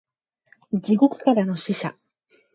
[0.73, 1.95] 地獄からの使者